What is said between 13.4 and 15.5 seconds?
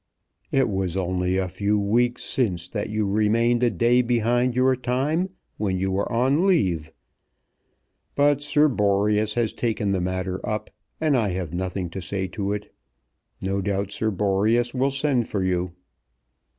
No doubt Sir Boreas will send for